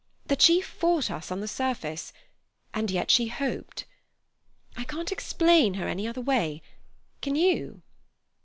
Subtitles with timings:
[0.25, 2.11] That she fought us on the surface,
[2.73, 3.85] and yet she hoped.
[4.75, 6.63] I can't explain her any other way.
[7.21, 7.83] Can you?